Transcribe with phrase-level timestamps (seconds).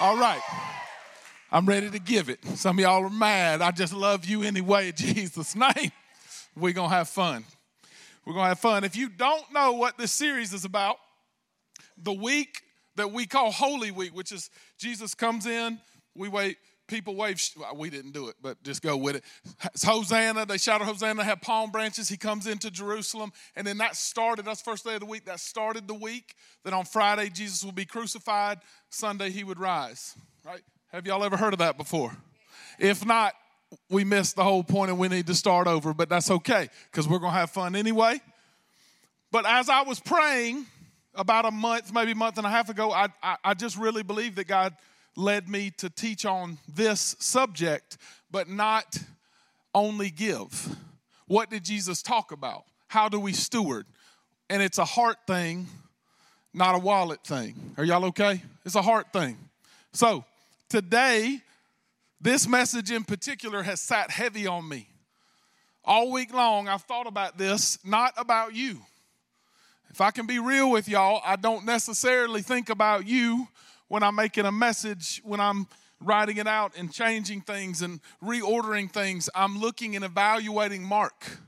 [0.00, 0.40] All right.
[1.52, 2.42] I'm ready to give it.
[2.54, 3.60] Some of y'all are mad.
[3.60, 5.92] I just love you anyway Jesus' name.
[6.56, 7.44] We're going to have fun.
[8.24, 8.84] We're going to have fun.
[8.84, 10.96] If you don't know what this series is about,
[12.02, 12.62] the week
[12.96, 15.78] that we call Holy Week, which is Jesus comes in,
[16.14, 16.56] we wait,
[16.90, 19.24] people wave, well, we didn't do it, but just go with it.
[19.66, 22.08] It's Hosanna, they shout Hosanna, have palm branches.
[22.08, 25.40] He comes into Jerusalem, and then that started, that's first day of the week, that
[25.40, 26.34] started the week.
[26.64, 28.58] That on Friday, Jesus will be crucified,
[28.90, 30.14] Sunday, he would rise,
[30.44, 30.60] right?
[30.92, 32.14] Have y'all ever heard of that before?
[32.78, 33.34] If not,
[33.88, 37.08] we missed the whole point and we need to start over, but that's okay because
[37.08, 38.20] we're to have fun anyway.
[39.30, 40.66] But as I was praying
[41.14, 44.02] about a month, maybe a month and a half ago, I, I, I just really
[44.02, 44.74] believe that God
[45.16, 47.98] led me to teach on this subject,
[48.30, 48.98] but not
[49.74, 50.76] only give.
[51.26, 52.64] What did Jesus talk about?
[52.88, 53.86] How do we steward?
[54.48, 55.68] And it's a heart thing,
[56.52, 57.54] not a wallet thing.
[57.76, 58.42] Are y'all okay?
[58.64, 59.38] It's a heart thing.
[59.92, 60.24] So,
[60.68, 61.40] today,
[62.20, 64.88] this message in particular has sat heavy on me.
[65.84, 68.80] All week long, I've thought about this, not about you.
[69.90, 73.48] If I can be real with y'all, I don't necessarily think about you
[73.90, 75.66] when I'm making a message, when I'm
[76.00, 79.28] writing it out and changing things and reordering things.
[79.34, 81.38] I'm looking and evaluating Mark.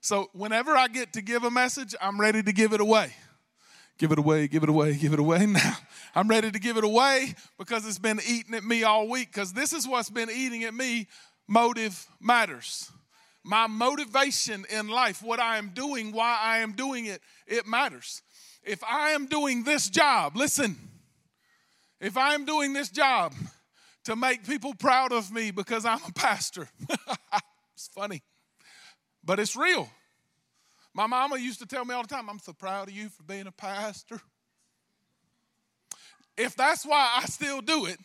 [0.00, 3.12] So whenever I get to give a message, I'm ready to give it away.
[3.98, 5.44] Give it away, give it away, give it away.
[5.46, 5.76] Now,
[6.14, 9.32] I'm ready to give it away because it's been eating at me all week.
[9.32, 11.08] Because this is what's been eating at me
[11.48, 12.92] motive matters.
[13.42, 18.22] My motivation in life, what I am doing, why I am doing it, it matters.
[18.62, 20.76] If I am doing this job, listen,
[22.00, 23.34] if I am doing this job
[24.04, 26.68] to make people proud of me because I'm a pastor,
[27.74, 28.22] it's funny,
[29.24, 29.88] but it's real.
[30.94, 33.22] My mama used to tell me all the time, I'm so proud of you for
[33.22, 34.20] being a pastor.
[36.36, 37.98] If that's why I still do it,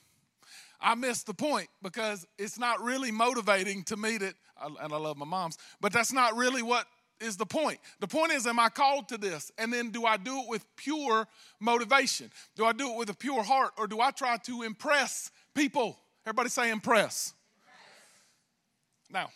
[0.82, 5.18] I miss the point because it's not really motivating to me that, and I love
[5.18, 6.86] my moms, but that's not really what
[7.20, 7.80] is the point.
[8.00, 9.52] The point is, am I called to this?
[9.58, 11.28] And then do I do it with pure
[11.60, 12.32] motivation?
[12.56, 15.98] Do I do it with a pure heart or do I try to impress people?
[16.26, 17.34] Everybody say impress.
[19.12, 19.12] impress.
[19.12, 19.30] Now,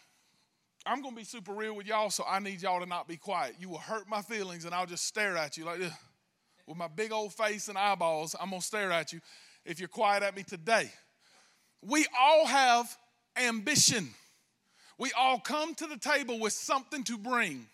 [0.86, 3.18] I'm going to be super real with y'all, so I need y'all to not be
[3.18, 3.56] quiet.
[3.60, 5.94] You will hurt my feelings, and I'll just stare at you like this.
[6.66, 9.20] With my big old face and eyeballs, I'm going to stare at you
[9.66, 10.92] if you're quiet at me today.
[11.82, 12.98] We all have
[13.36, 14.10] ambition.
[14.98, 17.68] We all come to the table with something to bring.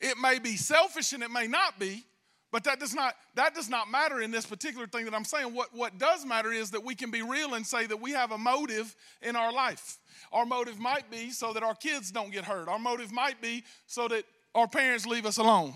[0.00, 2.04] It may be selfish and it may not be,
[2.52, 5.52] but that does not that does not matter in this particular thing that I'm saying.
[5.54, 8.32] What what does matter is that we can be real and say that we have
[8.32, 9.98] a motive in our life.
[10.32, 12.68] Our motive might be so that our kids don't get hurt.
[12.68, 15.74] Our motive might be so that our parents leave us alone.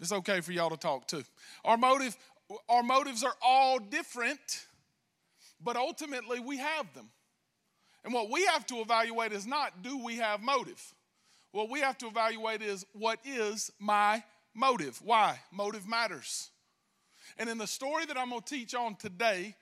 [0.00, 1.22] It's okay for y'all to talk too.
[1.64, 2.16] Our motive,
[2.68, 4.66] our motives are all different,
[5.62, 7.08] but ultimately we have them.
[8.04, 10.94] And what we have to evaluate is not do we have motive?
[11.52, 14.22] What we have to evaluate is what is my
[14.54, 15.00] motive?
[15.02, 15.40] Why?
[15.50, 16.50] Motive matters.
[17.38, 19.54] And in the story that I'm going to teach on today,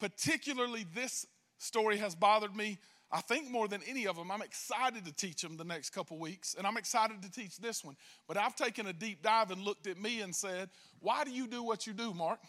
[0.00, 1.26] particularly this
[1.58, 2.78] story has bothered me
[3.12, 6.18] I think more than any of them, I'm excited to teach them the next couple
[6.18, 7.94] weeks, and I'm excited to teach this one.
[8.26, 11.46] But I've taken a deep dive and looked at me and said, Why do you
[11.46, 12.40] do what you do, Mark?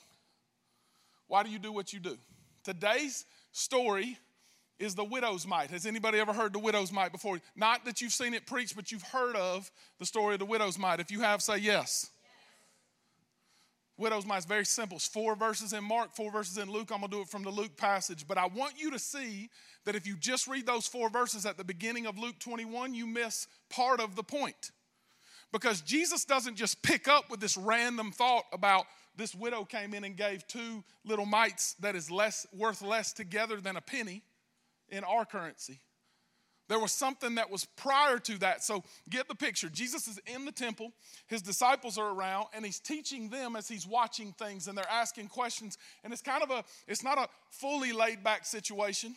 [1.28, 2.18] Why do you do what you do?
[2.64, 4.18] Today's story
[4.79, 5.72] is the widow's mite.
[5.72, 7.39] Has anybody ever heard the widow's mite before?
[7.56, 10.79] Not that you've seen it preached, but you've heard of the story of the widow's
[10.79, 11.00] mite.
[11.00, 12.09] If you have, say yes.
[13.97, 14.97] Widow's mite is very simple.
[14.97, 16.89] It's four verses in Mark, four verses in Luke.
[16.91, 18.28] I'm going to do it from the Luke passage.
[18.28, 19.50] But I want you to see
[19.85, 23.06] that if you just read those four verses at the beginning of Luke 21, you
[23.06, 24.72] miss part of the point.
[25.51, 28.85] Because Jesus doesn't just pick up with this random thought about
[29.16, 33.62] this widow came in and gave two little mites that is less worth less together
[33.62, 34.23] than a penny
[34.94, 35.80] in our currency.
[36.70, 38.64] There was something that was prior to that.
[38.64, 39.68] So get the picture.
[39.68, 40.94] Jesus is in the temple,
[41.28, 45.28] his disciples are around, and he's teaching them as he's watching things and they're asking
[45.28, 45.78] questions.
[46.04, 49.16] And it's kind of a, it's not a fully laid back situation,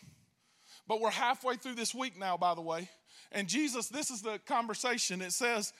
[0.89, 2.89] but we're halfway through this week now, by the way.
[3.31, 5.23] And Jesus, this is the conversation.
[5.23, 5.73] It says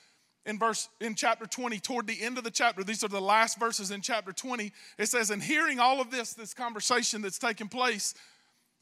[0.45, 3.59] in verse in chapter 20, toward the end of the chapter, these are the last
[3.59, 4.73] verses in chapter 20.
[4.99, 8.15] It says, and hearing all of this, this conversation that's taking place,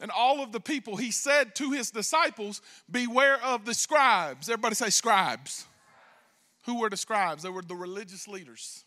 [0.01, 2.61] and all of the people, he said to his disciples,
[2.91, 4.49] Beware of the scribes.
[4.49, 5.67] Everybody say scribes.
[6.67, 7.43] Who were the scribes?
[7.43, 8.85] They were the religious leaders.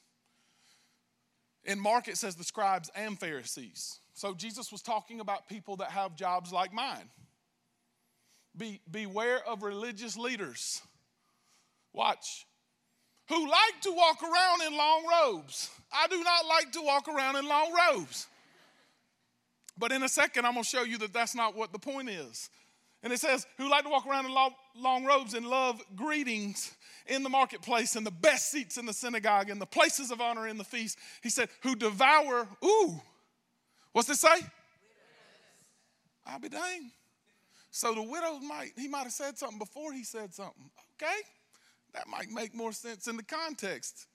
[1.64, 4.00] In Mark, it says the scribes and Pharisees.
[4.14, 7.10] So Jesus was talking about people that have jobs like mine.
[8.58, 10.82] Be, beware of religious leaders.
[11.94, 12.48] Watch.
[13.30, 15.70] Who like to walk around in long robes.
[15.94, 18.28] I do not like to walk around in long robes.
[19.78, 22.10] But in a second, I'm going to show you that that's not what the point
[22.10, 22.50] is.
[23.04, 26.76] And it says, who like to walk around in long, robes and love greetings
[27.06, 30.48] in the marketplace and the best seats in the synagogue and the places of honor
[30.48, 30.98] in the feast.
[31.22, 33.00] He said, who devour, ooh,
[33.92, 34.40] what's it say?
[36.26, 36.92] I'll be dang.
[37.70, 40.70] So the widow might, he might have said something before he said something.
[41.02, 41.20] Okay,
[41.94, 44.08] that might make more sense in the context.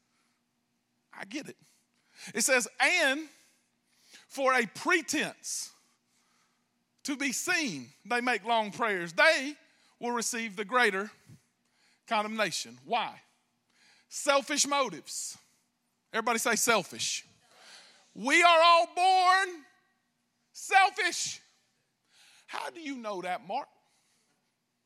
[1.17, 1.57] I get it.
[2.35, 3.29] It says, and
[4.33, 5.73] for a pretense
[7.05, 9.13] to be seen, they make long prayers.
[9.13, 9.53] They
[10.01, 11.11] will receive the greater
[12.09, 12.79] condemnation.
[12.87, 13.21] Why?
[14.09, 15.37] Selfish motives.
[16.15, 17.27] Everybody say selfish.
[18.15, 19.49] We are all born
[20.53, 21.41] selfish.
[22.47, 23.69] How do you know that, Mark?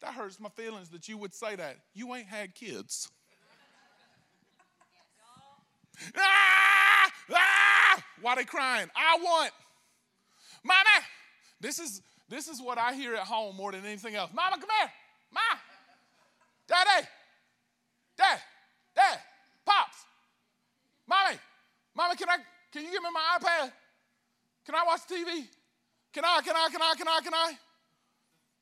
[0.01, 1.77] That hurts my feelings that you would say that.
[1.95, 3.11] You ain't had kids.
[6.17, 8.91] ah, ah, why they crying?
[8.97, 9.53] I want.
[10.65, 11.07] Mama,
[11.61, 14.33] this is this is what I hear at home more than anything else.
[14.35, 14.91] Mama, come here.
[15.33, 15.41] Ma.
[16.67, 17.07] Daddy.
[18.19, 18.41] Dad.
[18.97, 19.19] Dad.
[19.65, 19.99] Pops.
[21.07, 21.37] Mommy.
[21.95, 22.39] Mommy, can I
[22.73, 23.71] can you give me my iPad?
[24.65, 25.47] Can I watch TV?
[26.13, 27.53] Can I, can I, can I, can I, can I?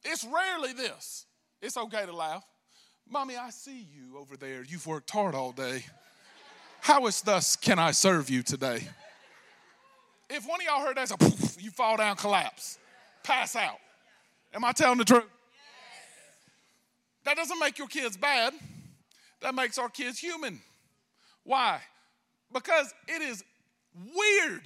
[0.04, 1.24] It's rarely this.
[1.62, 2.44] It's okay to laugh.
[3.08, 4.62] Mommy, I see you over there.
[4.62, 5.86] You've worked hard all day.
[6.82, 8.88] How is thus can I serve you today?
[10.30, 12.78] If one of y'all heard that, a poof, you fall down, collapse,
[13.22, 13.78] pass out.
[14.52, 15.24] Am I telling the truth?
[17.24, 18.52] That doesn't make your kids bad.
[19.40, 20.60] That makes our kids human.
[21.42, 21.80] Why?
[22.52, 23.42] Because it is
[23.94, 24.62] weird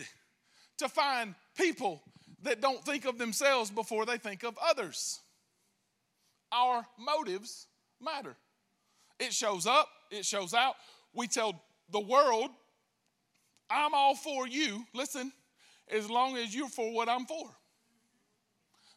[0.79, 2.03] to find people
[2.43, 5.21] that don't think of themselves before they think of others.
[6.53, 7.67] Our motives
[8.01, 8.37] matter.
[9.19, 10.77] It shows up, it shows out.
[11.13, 11.61] We tell
[11.91, 12.51] the world,
[13.69, 15.33] I'm all for you, listen,
[15.91, 17.51] as long as you're for what I'm for.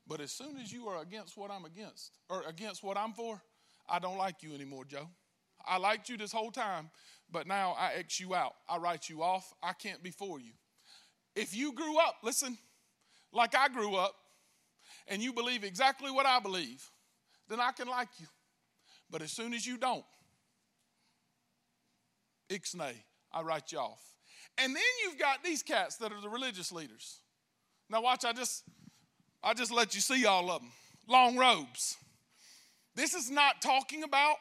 [0.08, 3.42] But as soon as you are against what I'm against, or against what I'm for,
[3.88, 5.08] I don't like you anymore, Joe.
[5.66, 6.90] I liked you this whole time,
[7.32, 8.56] but now I X you out.
[8.68, 9.54] I write you off.
[9.62, 10.54] I can't be for you.
[11.36, 12.58] If you grew up, listen,
[13.32, 14.16] like I grew up,
[15.08, 16.90] and you believe exactly what I believe,
[17.48, 18.28] then I can like you.
[19.10, 20.06] But as soon as you don't,
[22.50, 22.96] ixnay,
[23.32, 24.11] I write you off.
[24.58, 27.18] And then you've got these cats that are the religious leaders.
[27.90, 28.64] Now watch, I just
[29.44, 30.72] I just let you see all of them.
[31.08, 31.98] Long robes.
[32.96, 34.36] This is not talking about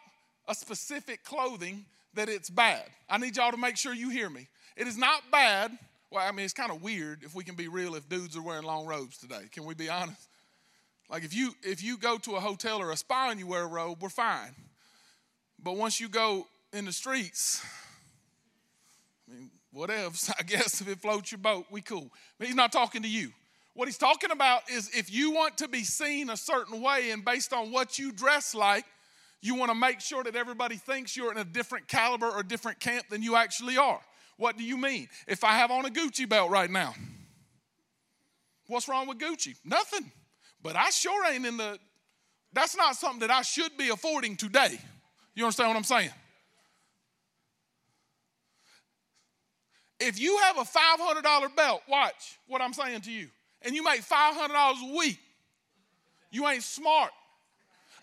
[0.49, 1.85] a specific clothing
[2.15, 2.85] that it's bad.
[3.09, 4.49] I need y'all to make sure you hear me.
[4.77, 5.79] It is not bad
[6.11, 8.43] well, I mean, it's kind of weird if we can be real if dudes are
[8.43, 9.43] wearing long robes today.
[9.53, 10.29] Can we be honest?
[11.09, 13.63] Like if you if you go to a hotel or a spa and you wear
[13.63, 14.55] a robe, we're fine.
[15.63, 17.65] But once you go in the streets,
[19.72, 22.11] Whatever, I guess if it floats your boat, we cool.
[22.38, 23.32] But he's not talking to you.
[23.75, 27.25] What he's talking about is if you want to be seen a certain way and
[27.25, 28.84] based on what you dress like,
[29.40, 32.81] you want to make sure that everybody thinks you're in a different caliber or different
[32.81, 34.00] camp than you actually are.
[34.37, 35.08] What do you mean?
[35.26, 36.94] If I have on a Gucci belt right now,
[38.67, 39.55] what's wrong with Gucci?
[39.64, 40.11] Nothing.
[40.62, 41.78] But I sure ain't in the,
[42.52, 44.78] that's not something that I should be affording today.
[45.34, 46.11] You understand what I'm saying?
[50.00, 53.29] If you have a $500 belt, watch what I'm saying to you,
[53.62, 55.19] and you make $500 a week,
[56.31, 57.10] you ain't smart.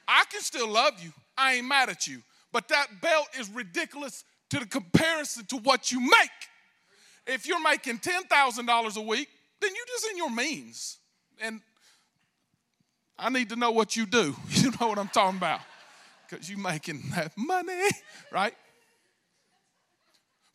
[0.07, 1.11] I can still love you.
[1.37, 2.21] I ain't mad at you.
[2.51, 6.29] But that belt is ridiculous to the comparison to what you make.
[7.25, 9.27] If you're making $10,000 a week,
[9.59, 10.97] then you're just in your means.
[11.41, 11.61] And
[13.19, 14.35] I need to know what you do.
[14.49, 15.61] You know what I'm talking about.
[16.29, 17.87] Because you're making that money,
[18.31, 18.53] right?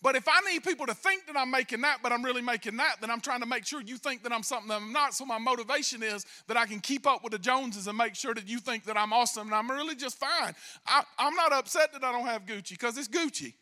[0.03, 2.77] But if I need people to think that I'm making that, but I'm really making
[2.79, 5.15] that, then I'm trying to make sure you think that I'm something that I'm not.
[5.15, 8.35] So my motivation is that I can keep up with the Joneses and make sure
[8.35, 10.55] that you think that I'm awesome and I'm really just fine.
[10.87, 13.55] I, am not upset that I don't have Gucci because it's Gucci.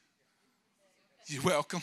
[1.27, 1.83] You're welcome.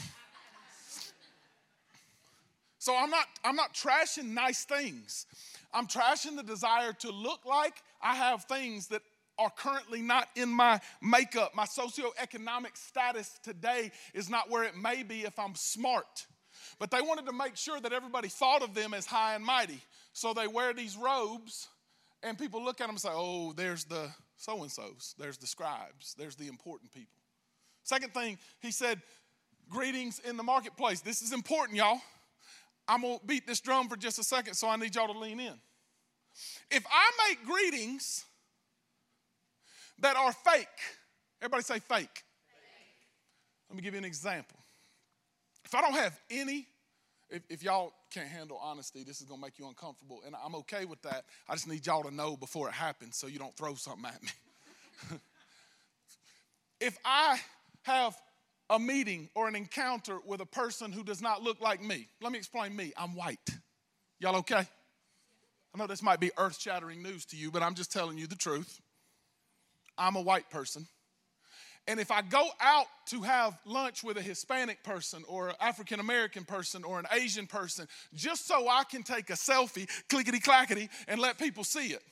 [2.79, 5.25] So I'm not I'm not trashing nice things.
[5.73, 9.01] I'm trashing the desire to look like I have things that
[9.39, 11.53] are currently not in my makeup.
[11.55, 16.25] My socioeconomic status today is not where it may be if I'm smart.
[16.79, 19.79] But they wanted to make sure that everybody thought of them as high and mighty.
[20.13, 21.67] So they wear these robes,
[22.23, 25.47] and people look at them and say, Oh, there's the so and so's, there's the
[25.47, 27.17] scribes, there's the important people.
[27.83, 29.01] Second thing, he said,
[29.69, 31.01] greetings in the marketplace.
[31.01, 31.99] This is important, y'all.
[32.87, 35.39] I'm to beat this drum for just a second, so I need y'all to lean
[35.39, 35.53] in.
[36.69, 38.25] If I make greetings
[39.99, 40.67] that are fake,
[41.41, 41.89] everybody say fake.
[41.89, 42.23] fake.
[43.69, 44.57] Let me give you an example.
[45.65, 46.67] If I don't have any
[47.29, 50.21] if, if y'all can't handle honesty, this is to make you uncomfortable.
[50.25, 51.25] And I'm okay with that.
[51.49, 54.21] I just need y'all to know before it happens so you don't throw something at
[54.23, 54.29] me.
[56.79, 57.39] if I
[57.83, 58.15] have
[58.69, 62.31] a meeting or an encounter with a person who does not look like me, let
[62.31, 62.93] me explain me.
[62.97, 63.49] I'm white.
[64.19, 64.65] Y'all okay?
[65.75, 68.27] I know this might be earth shattering news to you, but I'm just telling you
[68.27, 68.81] the truth.
[69.97, 70.85] I'm a white person.
[71.87, 76.01] And if I go out to have lunch with a Hispanic person or an African
[76.01, 80.89] American person or an Asian person just so I can take a selfie, clickety clackety,
[81.07, 82.03] and let people see it,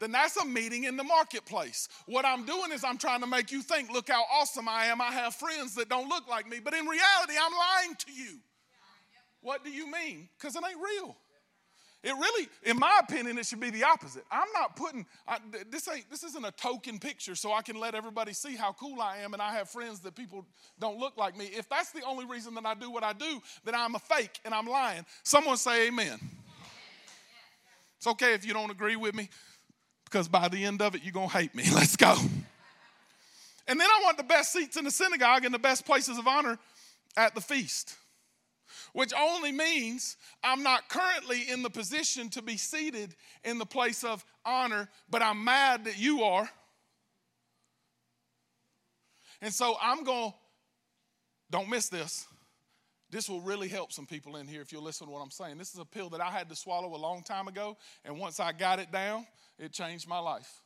[0.00, 1.88] then that's a meeting in the marketplace.
[2.06, 5.00] What I'm doing is I'm trying to make you think, look how awesome I am.
[5.00, 6.60] I have friends that don't look like me.
[6.62, 8.38] But in reality, I'm lying to you.
[9.40, 10.28] What do you mean?
[10.38, 11.16] Because it ain't real.
[12.04, 14.24] It really, in my opinion, it should be the opposite.
[14.30, 15.38] I'm not putting I,
[15.68, 19.00] this ain't this isn't a token picture so I can let everybody see how cool
[19.00, 20.46] I am and I have friends that people
[20.78, 21.46] don't look like me.
[21.46, 24.38] If that's the only reason that I do what I do, then I'm a fake
[24.44, 25.04] and I'm lying.
[25.24, 26.20] Someone say amen.
[27.96, 29.28] It's okay if you don't agree with me
[30.04, 31.64] because by the end of it you're going to hate me.
[31.74, 32.16] Let's go.
[33.66, 36.28] And then I want the best seats in the synagogue and the best places of
[36.28, 36.60] honor
[37.16, 37.96] at the feast
[38.98, 43.14] which only means I'm not currently in the position to be seated
[43.44, 46.50] in the place of honor, but I'm mad that you are.
[49.40, 50.36] And so I'm going, to,
[51.48, 52.26] don't miss this.
[53.08, 55.58] This will really help some people in here if you'll listen to what I'm saying.
[55.58, 58.40] This is a pill that I had to swallow a long time ago, and once
[58.40, 59.28] I got it down,
[59.60, 60.60] it changed my life.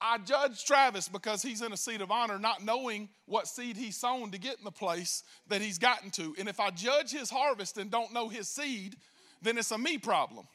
[0.00, 3.96] I judge Travis because he's in a seat of honor, not knowing what seed he's
[3.96, 6.34] sown to get in the place that he's gotten to.
[6.38, 8.96] And if I judge his harvest and don't know his seed,
[9.42, 10.46] then it's a me problem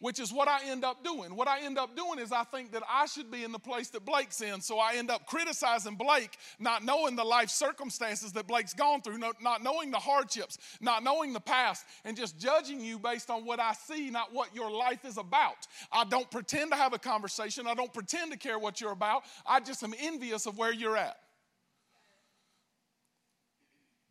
[0.00, 1.34] which is what I end up doing.
[1.34, 3.88] What I end up doing is I think that I should be in the place
[3.90, 4.60] that Blake's in.
[4.60, 9.18] So I end up criticizing Blake, not knowing the life circumstances that Blake's gone through,
[9.18, 13.60] not knowing the hardships, not knowing the past, and just judging you based on what
[13.60, 15.66] I see, not what your life is about.
[15.92, 19.22] I don't pretend to have a conversation, I don't pretend to care what you're about.
[19.46, 21.16] I just am envious of where you're at.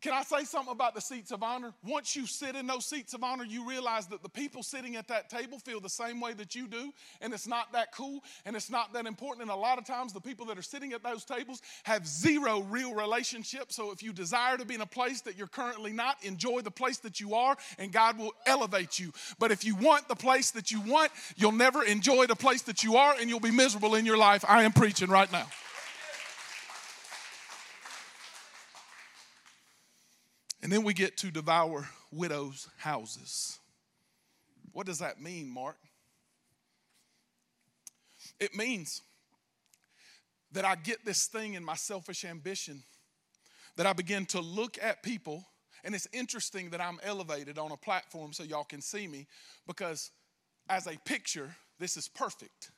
[0.00, 1.72] Can I say something about the seats of honor?
[1.84, 5.08] Once you sit in those seats of honor, you realize that the people sitting at
[5.08, 8.54] that table feel the same way that you do, and it's not that cool and
[8.54, 9.42] it's not that important.
[9.42, 12.60] And a lot of times, the people that are sitting at those tables have zero
[12.60, 13.72] real relationship.
[13.72, 16.70] So, if you desire to be in a place that you're currently not, enjoy the
[16.70, 19.12] place that you are, and God will elevate you.
[19.40, 22.84] But if you want the place that you want, you'll never enjoy the place that
[22.84, 24.44] you are, and you'll be miserable in your life.
[24.48, 25.48] I am preaching right now.
[30.62, 33.58] And then we get to devour widows' houses.
[34.72, 35.76] What does that mean, Mark?
[38.40, 39.02] It means
[40.52, 42.82] that I get this thing in my selfish ambition
[43.76, 45.44] that I begin to look at people.
[45.84, 49.26] And it's interesting that I'm elevated on a platform so y'all can see me
[49.66, 50.10] because,
[50.68, 52.70] as a picture, this is perfect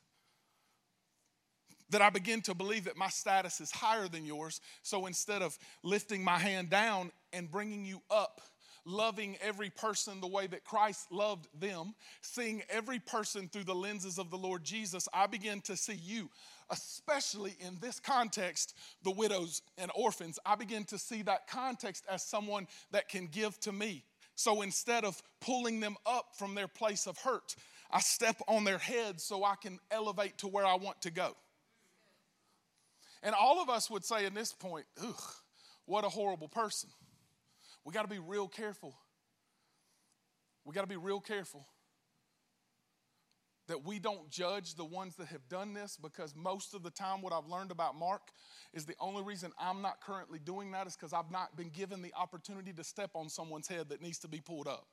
[1.89, 4.61] that I begin to believe that my status is higher than yours.
[4.81, 8.41] So instead of lifting my hand down and bringing you up,
[8.85, 14.17] loving every person the way that Christ loved them, seeing every person through the lenses
[14.17, 16.29] of the Lord Jesus, I begin to see you,
[16.69, 20.39] especially in this context, the widows and orphans.
[20.45, 24.03] I begin to see that context as someone that can give to me.
[24.35, 27.55] So instead of pulling them up from their place of hurt,
[27.91, 31.35] I step on their head so I can elevate to where I want to go.
[33.21, 35.21] And all of us would say in this point, ugh,
[35.85, 36.89] what a horrible person.
[37.85, 38.95] We got to be real careful.
[40.65, 41.65] We got to be real careful
[43.67, 47.21] that we don't judge the ones that have done this because most of the time,
[47.21, 48.21] what I've learned about Mark
[48.73, 52.01] is the only reason I'm not currently doing that is because I've not been given
[52.01, 54.87] the opportunity to step on someone's head that needs to be pulled up.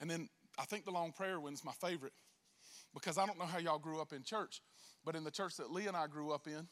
[0.00, 2.12] And then I think the long prayer one's my favorite
[2.92, 4.60] because I don't know how y'all grew up in church,
[5.04, 6.68] but in the church that Lee and I grew up in,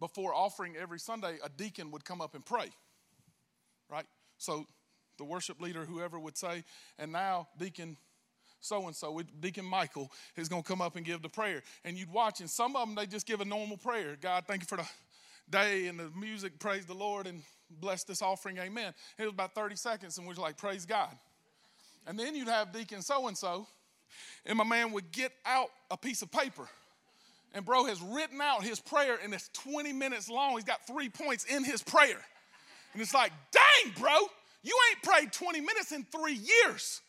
[0.00, 2.70] before offering every Sunday, a deacon would come up and pray,
[3.90, 4.06] right?
[4.38, 4.66] So
[5.18, 6.64] the worship leader, whoever would say,
[6.98, 7.96] and now Deacon
[8.60, 11.62] so and so, Deacon Michael is going to come up and give the prayer.
[11.84, 14.62] And you'd watch, and some of them, they just give a normal prayer God, thank
[14.62, 14.88] you for the
[15.48, 17.42] day and the music, praise the Lord, and
[17.80, 18.94] bless this offering, amen.
[19.16, 21.10] It was about 30 seconds, and we are like, praise God.
[22.06, 23.66] And then you'd have Deacon so and so
[24.44, 26.68] and my man would get out a piece of paper.
[27.54, 30.54] And bro has written out his prayer, and it's 20 minutes long.
[30.54, 32.20] He's got three points in his prayer.
[32.92, 34.12] And it's like, dang, bro,
[34.62, 37.00] you ain't prayed 20 minutes in three years.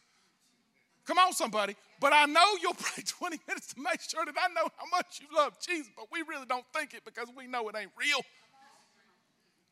[1.06, 1.76] Come on, somebody.
[2.00, 5.20] But I know you'll pray 20 minutes to make sure that I know how much
[5.22, 8.22] you love Jesus, but we really don't think it because we know it ain't real.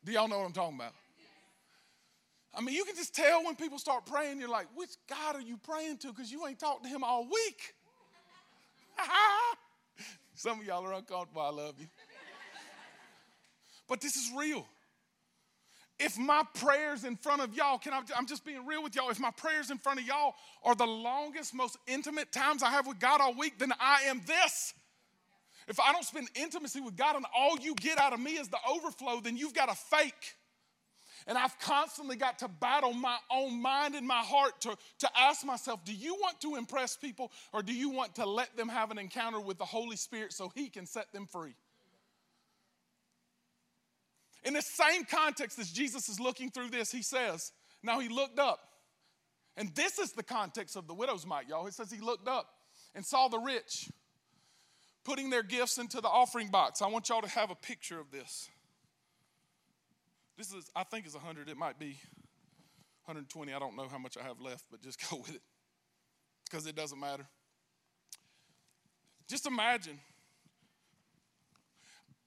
[0.04, 0.92] Do y'all know what I'm talking about?
[2.54, 5.40] I mean, you can just tell when people start praying, you're like, which God are
[5.40, 6.08] you praying to?
[6.08, 7.74] Because you ain't talked to him all week.
[10.38, 11.42] Some of y'all are uncomfortable.
[11.42, 11.88] I love you.
[13.88, 14.64] But this is real.
[15.98, 19.10] If my prayers in front of y'all, can I, I'm just being real with y'all.
[19.10, 22.86] If my prayers in front of y'all are the longest, most intimate times I have
[22.86, 24.74] with God all week, then I am this.
[25.66, 28.46] If I don't spend intimacy with God and all you get out of me is
[28.46, 30.36] the overflow, then you've got a fake.
[31.28, 35.44] And I've constantly got to battle my own mind and my heart to, to ask
[35.44, 38.90] myself do you want to impress people or do you want to let them have
[38.90, 41.54] an encounter with the Holy Spirit so He can set them free?
[44.42, 48.38] In the same context as Jesus is looking through this, He says, Now He looked
[48.38, 48.60] up.
[49.54, 51.66] And this is the context of the widow's mite, y'all.
[51.66, 52.46] He says He looked up
[52.94, 53.90] and saw the rich
[55.04, 56.80] putting their gifts into the offering box.
[56.80, 58.48] I want y'all to have a picture of this.
[60.38, 61.48] This is, I think, is 100.
[61.48, 61.98] It might be
[63.06, 63.52] 120.
[63.52, 65.42] I don't know how much I have left, but just go with it
[66.48, 67.26] because it doesn't matter.
[69.28, 69.98] Just imagine.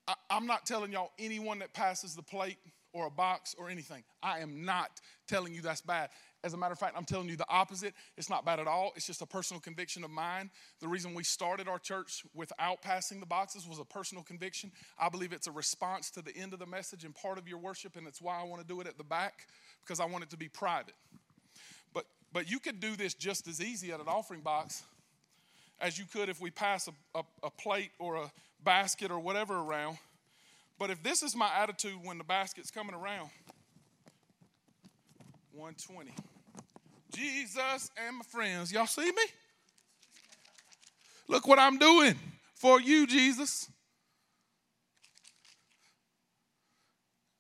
[0.07, 2.57] I, I'm not telling y'all anyone that passes the plate
[2.91, 4.03] or a box or anything.
[4.21, 4.99] I am not
[5.29, 6.09] telling you that's bad.
[6.43, 7.93] As a matter of fact, I'm telling you the opposite.
[8.17, 8.93] It's not bad at all.
[8.95, 10.49] It's just a personal conviction of mine.
[10.79, 14.71] The reason we started our church without passing the boxes was a personal conviction.
[14.97, 17.59] I believe it's a response to the end of the message and part of your
[17.59, 19.47] worship, and it's why I want to do it at the back
[19.83, 20.95] because I want it to be private.
[21.93, 24.83] But but you could do this just as easy at an offering box
[25.79, 28.31] as you could if we pass a, a, a plate or a
[28.63, 29.97] basket or whatever around.
[30.79, 33.29] But if this is my attitude when the basket's coming around,
[35.53, 36.11] 120.
[37.11, 38.71] Jesus and my friends.
[38.71, 39.23] Y'all see me?
[41.27, 42.15] Look what I'm doing
[42.55, 43.69] for you, Jesus.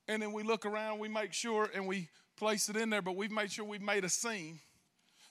[0.07, 3.15] And then we look around, we make sure, and we place it in there, but
[3.15, 4.59] we've made sure we've made a scene.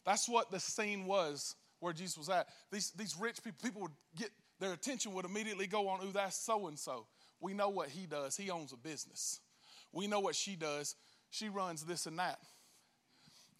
[0.05, 2.49] That's what the scene was where Jesus was at.
[2.73, 6.37] These, these rich people, people would get their attention would immediately go on, ooh, that's
[6.37, 7.07] so and so.
[7.41, 8.37] We know what he does.
[8.37, 9.41] He owns a business.
[9.93, 10.95] We know what she does.
[11.31, 12.39] She runs this and that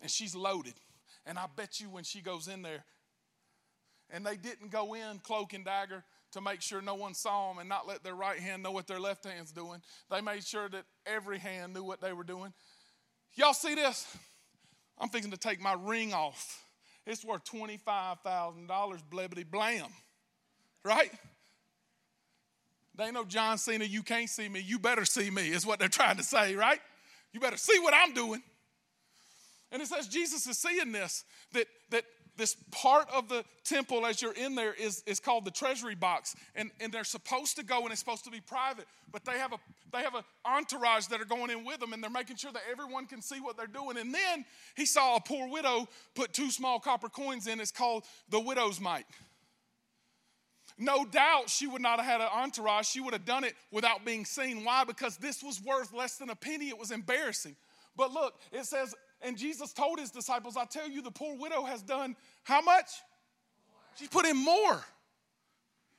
[0.01, 0.75] and she's loaded.
[1.27, 2.85] And I bet you when she goes in there,
[4.11, 7.59] and they didn't go in cloak and dagger to make sure no one saw them
[7.59, 9.81] and not let their right hand know what their left hand's doing.
[10.11, 12.53] They made sure that every hand knew what they were doing.
[13.35, 14.07] Y'all see this?
[14.99, 16.65] I'm fixing to take my ring off.
[17.07, 18.67] It's worth $25,000,
[19.11, 19.89] blebity blam.
[20.85, 21.11] Right?
[22.97, 25.89] They no John Cena, you can't see me, you better see me, is what they're
[25.89, 26.81] trying to say, right?
[27.33, 28.43] You better see what I'm doing.
[29.73, 32.05] And it says Jesus is seeing this, that, that
[32.37, 36.35] this part of the temple as you're in there is, is called the treasury box.
[36.55, 39.53] And, and they're supposed to go and it's supposed to be private, but they have
[39.53, 39.59] a
[39.93, 42.63] they have an entourage that are going in with them and they're making sure that
[42.71, 43.97] everyone can see what they're doing.
[43.97, 44.45] And then
[44.77, 47.61] he saw a poor widow put two small copper coins in.
[47.61, 49.05] It's called the widow's mite.
[50.79, 52.87] No doubt she would not have had an entourage.
[52.87, 54.65] She would have done it without being seen.
[54.65, 54.85] Why?
[54.85, 56.69] Because this was worth less than a penny.
[56.69, 57.57] It was embarrassing.
[57.97, 61.65] But look, it says and Jesus told his disciples, I tell you, the poor widow
[61.65, 62.91] has done how much?
[63.97, 64.83] She's put in more.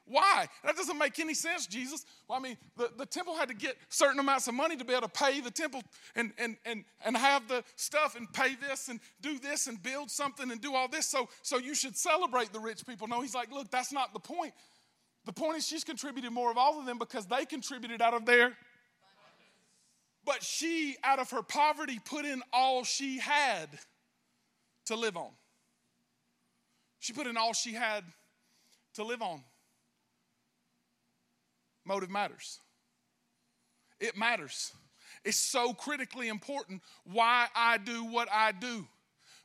[0.06, 0.48] Why?
[0.66, 2.06] That doesn't make any sense, Jesus.
[2.28, 4.94] Well, I mean, the, the temple had to get certain amounts of money to be
[4.94, 5.82] able to pay the temple
[6.16, 10.12] and, and, and, and have the stuff and pay this and do this and build
[10.12, 11.06] something and do all this.
[11.06, 13.08] So, so you should celebrate the rich people.
[13.08, 14.54] No, he's like, look, that's not the point.
[15.26, 18.26] The point is she's contributed more of all of them because they contributed out of
[18.26, 18.54] their
[20.26, 23.68] but she, out of her poverty, put in all she had
[24.86, 25.32] to live on.
[27.00, 28.04] She put in all she had
[28.94, 29.42] to live on.
[31.86, 32.60] Motive matters.
[34.00, 34.72] It matters.
[35.24, 38.88] It's so critically important why I do what I do.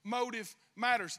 [0.05, 1.19] Motive matters.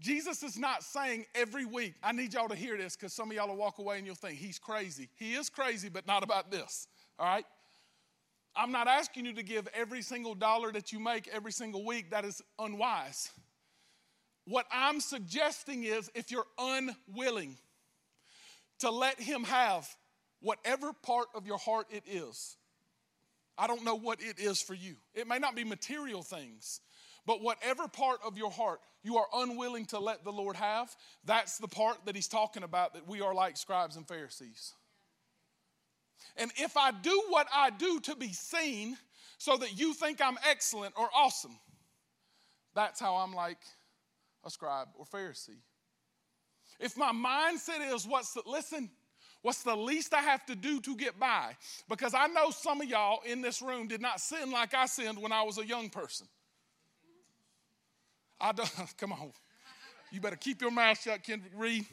[0.00, 3.36] Jesus is not saying every week, I need y'all to hear this because some of
[3.36, 5.08] y'all will walk away and you'll think he's crazy.
[5.16, 6.86] He is crazy, but not about this.
[7.18, 7.44] All right?
[8.58, 12.10] I'm not asking you to give every single dollar that you make every single week.
[12.10, 13.30] That is unwise.
[14.46, 17.56] What I'm suggesting is if you're unwilling
[18.80, 19.88] to let Him have
[20.40, 22.56] whatever part of your heart it is,
[23.56, 24.96] I don't know what it is for you.
[25.14, 26.80] It may not be material things,
[27.26, 30.94] but whatever part of your heart you are unwilling to let the Lord have,
[31.24, 34.74] that's the part that He's talking about that we are like scribes and Pharisees.
[36.36, 38.96] And if I do what I do to be seen
[39.38, 41.58] so that you think I'm excellent or awesome,
[42.74, 43.58] that's how I'm like
[44.44, 45.60] a scribe or Pharisee.
[46.80, 48.90] If my mindset is what's the, listen,
[49.42, 51.56] What's the least I have to do to get by?
[51.88, 55.20] Because I know some of y'all in this room did not sin like I sinned
[55.20, 56.26] when I was a young person.
[58.40, 59.32] I don't, come on.
[60.10, 61.84] You better keep your mouth shut, Kendrick Reed,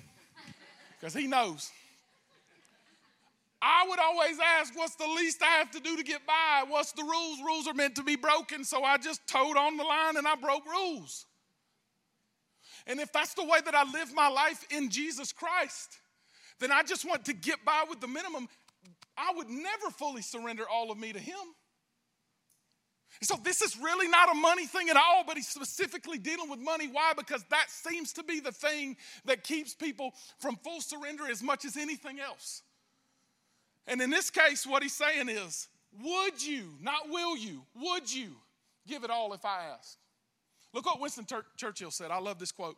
[0.99, 1.69] because he knows.
[3.67, 6.65] I would always ask, what's the least I have to do to get by?
[6.67, 7.39] What's the rules?
[7.43, 10.35] Rules are meant to be broken, so I just toed on the line and I
[10.35, 11.25] broke rules.
[12.85, 15.97] And if that's the way that I live my life in Jesus Christ,
[16.59, 18.47] then I just want to get by with the minimum.
[19.17, 21.35] I would never fully surrender all of me to Him.
[23.23, 26.59] So, this is really not a money thing at all, but he's specifically dealing with
[26.59, 26.87] money.
[26.91, 27.13] Why?
[27.17, 31.63] Because that seems to be the thing that keeps people from full surrender as much
[31.63, 32.61] as anything else.
[33.87, 35.67] And in this case, what he's saying is,
[36.03, 38.31] would you, not will you, would you
[38.87, 39.97] give it all if I ask?
[40.73, 42.11] Look what Winston Churchill said.
[42.11, 42.75] I love this quote.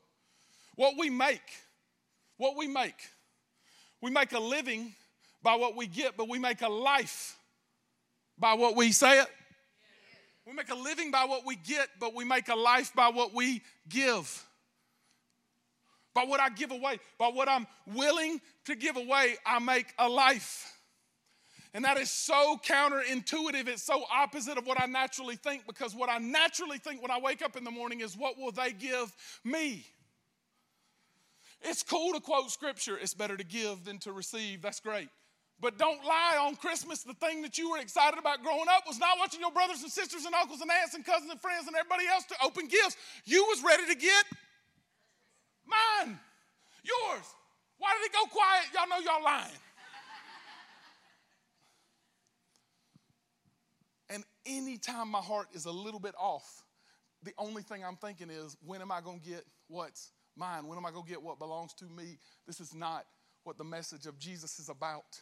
[0.76, 1.42] What we make,
[2.38, 3.00] what we make,
[4.02, 4.94] we make a living
[5.42, 7.38] by what we get, but we make a life
[8.38, 9.28] by what we say it.
[10.46, 13.34] We make a living by what we get, but we make a life by what
[13.34, 14.46] we give.
[16.14, 20.08] By what I give away, by what I'm willing to give away, I make a
[20.08, 20.77] life.
[21.74, 23.68] And that is so counterintuitive.
[23.68, 27.20] It's so opposite of what I naturally think because what I naturally think when I
[27.20, 29.86] wake up in the morning is, what will they give me?
[31.62, 32.98] It's cool to quote scripture.
[32.98, 34.62] It's better to give than to receive.
[34.62, 35.10] That's great.
[35.60, 37.02] But don't lie on Christmas.
[37.02, 39.92] The thing that you were excited about growing up was not watching your brothers and
[39.92, 42.96] sisters and uncles and aunts and cousins and friends and everybody else to open gifts.
[43.26, 44.26] You was ready to get
[45.66, 46.20] mine,
[46.84, 47.26] yours.
[47.80, 48.66] Why did it go quiet?
[48.74, 49.52] Y'all know y'all lying.
[54.10, 56.64] and anytime my heart is a little bit off,
[57.24, 60.68] the only thing I'm thinking is, when am I going to get what's mine?
[60.68, 62.20] When am I going to get what belongs to me?
[62.46, 63.06] This is not
[63.44, 65.22] what the message of Jesus is about.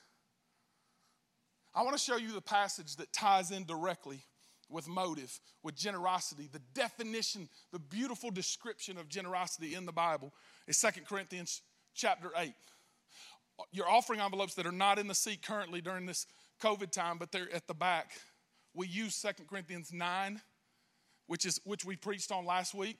[1.74, 4.22] I want to show you the passage that ties in directly
[4.70, 6.50] with motive, with generosity.
[6.52, 10.34] The definition, the beautiful description of generosity in the Bible
[10.68, 11.62] is Second Corinthians
[11.94, 12.54] chapter 8.
[13.72, 16.28] Your offering envelopes that are not in the seat currently during this
[16.62, 18.12] COVID time, but they're at the back.
[18.76, 20.42] We use Second Corinthians 9,
[21.28, 22.98] which is which we preached on last week.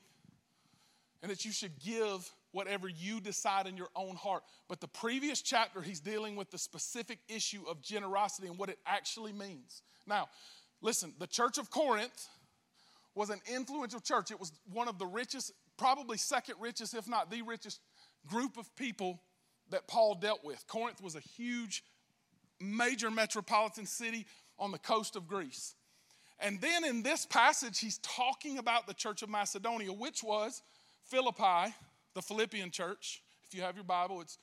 [1.22, 4.44] And that you should give whatever you decide in your own heart.
[4.70, 8.80] But the previous chapter, he's dealing with the specific issue of generosity and what it
[8.86, 9.82] actually means.
[10.08, 10.30] Now,
[10.82, 12.28] listen, the church of Corinth
[13.14, 14.32] was an influential church.
[14.32, 17.82] It was one of the richest, probably second richest, if not the richest
[18.28, 19.20] group of people
[19.72, 20.66] that Paul dealt with.
[20.68, 21.84] Corinth was a huge,
[22.62, 24.26] major metropolitan city
[24.58, 25.76] on the coast of Greece.
[26.40, 30.62] And then in this passage, he's talking about the church of Macedonia, which was
[31.06, 31.74] Philippi,
[32.14, 33.22] the Philippian church.
[33.44, 34.38] If you have your Bible, it's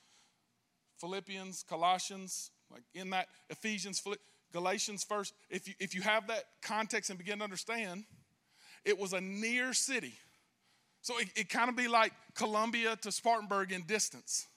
[0.99, 4.01] Philippians, Colossians, like in that Ephesians,
[4.51, 5.33] Galatians first.
[5.49, 8.05] If you, if you have that context and begin to understand,
[8.85, 10.13] it was a near city.
[11.01, 14.47] So it, it kind of be like Columbia to Spartanburg in distance.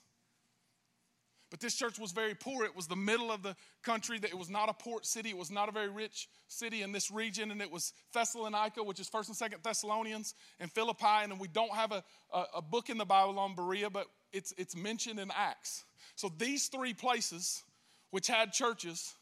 [1.49, 2.65] But this church was very poor.
[2.65, 4.19] It was the middle of the country.
[4.21, 5.29] It was not a port city.
[5.29, 7.51] It was not a very rich city in this region.
[7.51, 11.23] And it was Thessalonica, which is 1st and 2nd Thessalonians, and Philippi.
[11.23, 14.53] And we don't have a, a, a book in the Bible on Berea, but it's,
[14.57, 15.85] it's mentioned in Acts.
[16.15, 17.63] So these three places,
[18.11, 19.13] which had churches,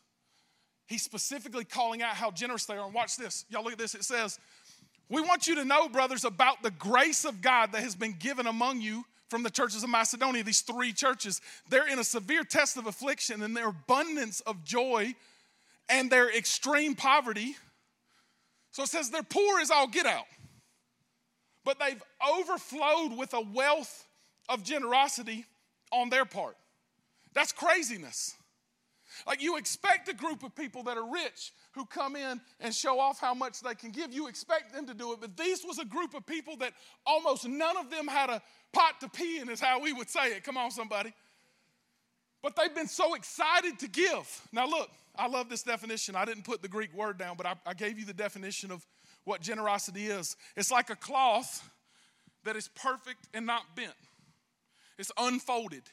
[0.88, 2.85] he's specifically calling out how generous they are.
[2.85, 3.45] And watch this.
[3.49, 3.93] Y'all look at this.
[3.93, 4.39] It says,
[5.09, 8.47] We want you to know, brothers, about the grace of God that has been given
[8.47, 12.77] among you from the churches of Macedonia, these three churches, they're in a severe test
[12.77, 15.15] of affliction and their abundance of joy
[15.89, 17.55] and their extreme poverty.
[18.71, 20.25] So it says they're poor as all get out,
[21.63, 22.01] but they've
[22.38, 24.07] overflowed with a wealth
[24.49, 25.45] of generosity
[25.91, 26.57] on their part.
[27.33, 28.35] That's craziness.
[29.25, 32.99] Like you expect a group of people that are rich who come in and show
[32.99, 34.13] off how much they can give.
[34.13, 36.73] You expect them to do it, but this was a group of people that
[37.06, 38.41] almost none of them had a
[38.73, 40.43] pot to pee in, is how we would say it.
[40.43, 41.13] Come on, somebody.
[42.41, 44.41] But they've been so excited to give.
[44.51, 46.15] Now, look, I love this definition.
[46.15, 48.86] I didn't put the Greek word down, but I, I gave you the definition of
[49.23, 50.36] what generosity is.
[50.56, 51.67] It's like a cloth
[52.43, 53.93] that is perfect and not bent,
[54.97, 55.84] it's unfolded.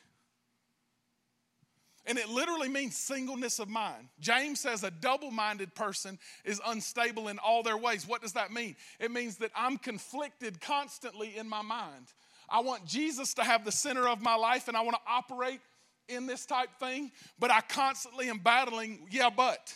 [2.04, 4.08] And it literally means singleness of mind.
[4.18, 8.08] James says a double minded person is unstable in all their ways.
[8.08, 8.74] What does that mean?
[8.98, 12.06] It means that I'm conflicted constantly in my mind.
[12.48, 15.60] I want Jesus to have the center of my life and I want to operate
[16.08, 19.72] in this type thing, but I constantly am battling, yeah, but.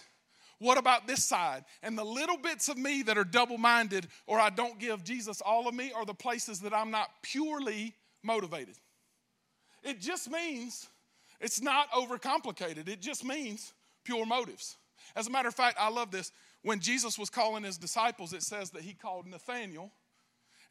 [0.58, 1.64] What about this side?
[1.82, 5.42] And the little bits of me that are double minded or I don't give Jesus
[5.42, 8.76] all of me are the places that I'm not purely motivated.
[9.82, 10.88] It just means
[11.40, 13.72] It's not overcomplicated, it just means
[14.04, 14.76] pure motives.
[15.14, 16.32] As a matter of fact, I love this.
[16.62, 19.92] When Jesus was calling his disciples, it says that he called Nathanael.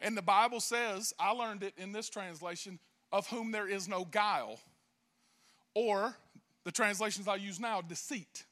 [0.01, 2.79] And the Bible says, I learned it in this translation,
[3.11, 4.59] of whom there is no guile.
[5.73, 6.15] Or
[6.65, 8.45] the translations I use now, deceit.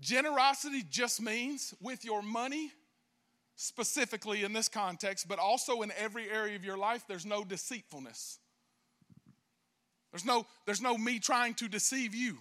[0.00, 2.72] Generosity just means with your money,
[3.56, 8.38] specifically in this context, but also in every area of your life, there's no deceitfulness.
[10.12, 12.38] There's no, there's no me trying to deceive you,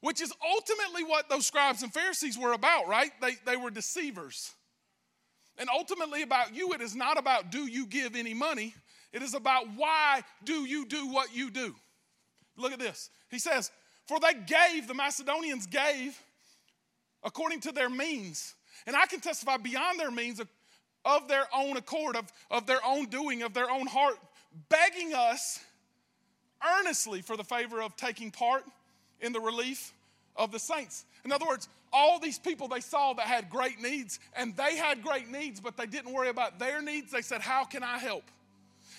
[0.00, 3.10] which is ultimately what those scribes and Pharisees were about, right?
[3.20, 4.52] They, they were deceivers.
[5.58, 8.74] And ultimately, about you, it is not about do you give any money,
[9.12, 11.74] it is about why do you do what you do.
[12.56, 13.10] Look at this.
[13.30, 13.70] He says,
[14.06, 16.20] For they gave, the Macedonians gave
[17.22, 18.54] according to their means.
[18.86, 20.48] And I can testify beyond their means of,
[21.04, 24.16] of their own accord, of, of their own doing, of their own heart,
[24.68, 25.60] begging us
[26.64, 28.64] earnestly for the favor of taking part
[29.20, 29.92] in the relief
[30.36, 31.04] of the saints.
[31.24, 35.02] In other words, all these people they saw that had great needs, and they had
[35.02, 37.10] great needs, but they didn't worry about their needs.
[37.10, 38.24] They said, How can I help?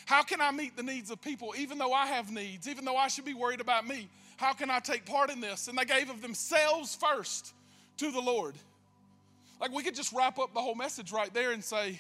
[0.06, 2.96] How can I meet the needs of people, even though I have needs, even though
[2.96, 4.10] I should be worried about me?
[4.38, 5.68] How can I take part in this?
[5.68, 7.54] And they gave of themselves first
[7.98, 8.56] to the Lord.
[9.60, 12.00] Like we could just wrap up the whole message right there and say,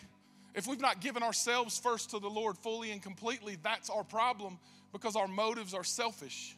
[0.56, 4.58] if we've not given ourselves first to the Lord fully and completely, that's our problem
[4.92, 6.56] because our motives are selfish.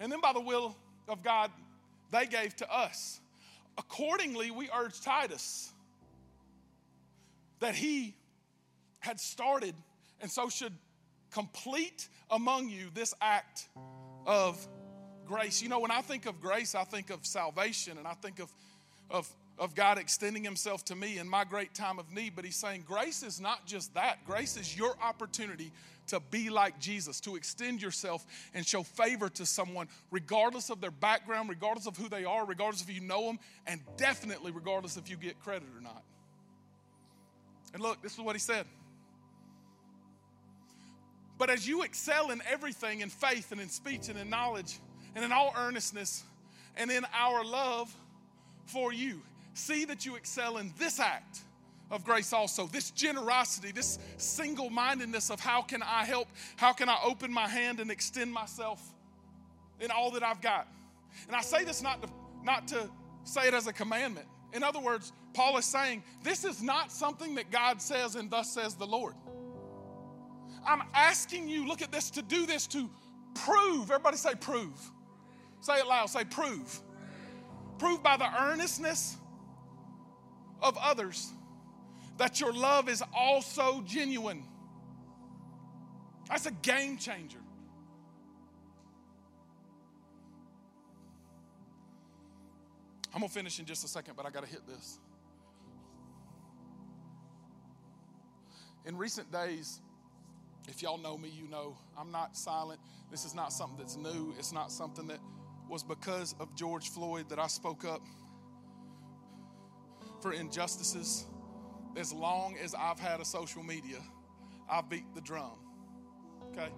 [0.00, 0.76] And then by the will
[1.08, 1.50] of God,
[2.10, 3.20] they gave to us.
[3.76, 5.72] Accordingly, we urge Titus
[7.60, 8.14] that he
[9.00, 9.74] had started
[10.20, 10.72] and so should
[11.30, 13.68] complete among you this act
[14.26, 14.66] of
[15.26, 15.62] grace.
[15.62, 18.52] You know, when I think of grace, I think of salvation and I think of,
[19.10, 22.34] of, of God extending Himself to me in my great time of need.
[22.36, 25.72] But He's saying grace is not just that, grace is your opportunity
[26.08, 30.90] to be like Jesus, to extend yourself and show favor to someone, regardless of their
[30.90, 35.10] background, regardless of who they are, regardless if you know them, and definitely regardless if
[35.10, 36.02] you get credit or not.
[37.74, 38.64] And look, this is what He said.
[41.36, 44.78] But as you excel in everything, in faith and in speech and in knowledge,
[45.14, 46.22] and in all earnestness
[46.76, 47.94] and in our love
[48.66, 49.20] for you.
[49.58, 51.40] See that you excel in this act
[51.90, 56.28] of grace also, this generosity, this single mindedness of how can I help?
[56.56, 58.82] How can I open my hand and extend myself
[59.80, 60.68] in all that I've got?
[61.26, 62.08] And I say this not to,
[62.44, 62.88] not to
[63.24, 64.26] say it as a commandment.
[64.52, 68.52] In other words, Paul is saying this is not something that God says and thus
[68.52, 69.14] says the Lord.
[70.66, 72.88] I'm asking you, look at this, to do this to
[73.34, 73.90] prove.
[73.90, 74.92] Everybody say prove
[75.60, 76.08] Say it loud.
[76.08, 76.80] Say, prove.
[77.78, 79.16] Prove by the earnestness
[80.62, 81.32] of others
[82.18, 84.42] that your love is also genuine.
[86.28, 87.38] That's a game changer.
[93.14, 94.98] I'm going to finish in just a second, but I got to hit this.
[98.84, 99.80] In recent days,
[100.68, 102.80] if y'all know me, you know I'm not silent.
[103.10, 104.34] This is not something that's new.
[104.38, 105.20] It's not something that
[105.68, 108.02] was because of George Floyd that I spoke up
[110.20, 111.26] for injustices.
[111.96, 113.98] As long as I've had a social media,
[114.70, 115.58] I beat the drum.
[116.50, 116.68] Okay?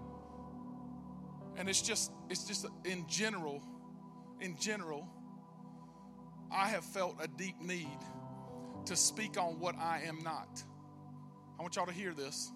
[1.56, 3.62] And it's just, it's just in general,
[4.40, 5.06] in general,
[6.50, 7.98] I have felt a deep need
[8.86, 10.62] to speak on what I am not.
[11.58, 12.50] I want y'all to hear this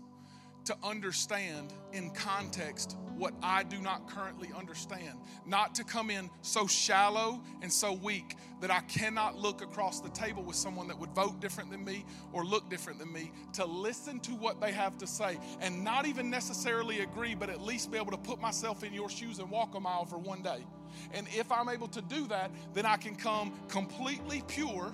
[0.64, 5.18] to understand in context what I do not currently understand.
[5.46, 10.08] Not to come in so shallow and so weak that I cannot look across the
[10.10, 13.64] table with someone that would vote different than me or look different than me, to
[13.64, 17.92] listen to what they have to say and not even necessarily agree, but at least
[17.92, 20.64] be able to put myself in your shoes and walk a mile for one day.
[21.12, 24.92] And if I'm able to do that, then I can come completely pure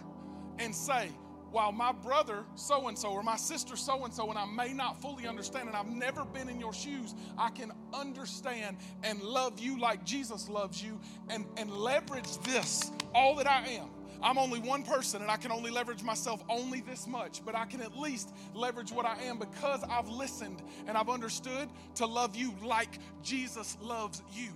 [0.58, 1.10] and say,
[1.50, 4.72] while my brother so and so or my sister so and so, and I may
[4.72, 9.58] not fully understand, and I've never been in your shoes, I can understand and love
[9.58, 13.88] you like Jesus loves you and, and leverage this, all that I am.
[14.22, 17.64] I'm only one person and I can only leverage myself only this much, but I
[17.64, 22.36] can at least leverage what I am because I've listened and I've understood to love
[22.36, 24.50] you like Jesus loves you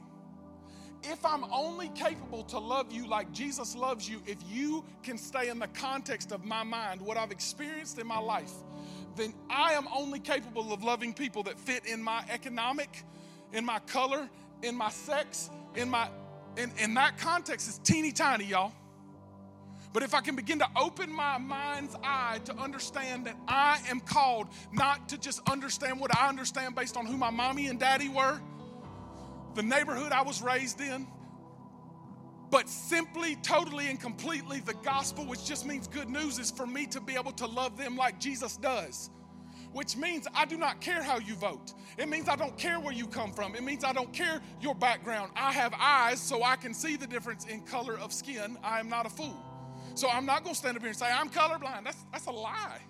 [1.11, 5.49] if I'm only capable to love you like Jesus loves you, if you can stay
[5.49, 8.53] in the context of my mind, what I've experienced in my life,
[9.17, 13.05] then I am only capable of loving people that fit in my economic,
[13.53, 14.29] in my color,
[14.63, 16.09] in my sex, in my
[16.57, 18.73] in, in that context is teeny tiny, y'all.
[19.93, 24.01] But if I can begin to open my mind's eye to understand that I am
[24.01, 28.09] called not to just understand what I understand based on who my mommy and daddy
[28.09, 28.41] were,
[29.55, 31.07] the neighborhood I was raised in,
[32.51, 36.87] but simply, totally, and completely the gospel, which just means good news, is for me
[36.87, 39.11] to be able to love them like Jesus does.
[39.73, 41.75] Which means I do not care how you vote.
[41.99, 43.57] It means I don't care where you come from.
[43.57, 45.33] It means I don't care your background.
[45.35, 48.57] I have eyes so I can see the difference in color of skin.
[48.63, 49.37] I am not a fool.
[49.95, 51.85] So I'm not going to stand up here and say, I'm colorblind.
[51.85, 52.83] That's, that's a lie.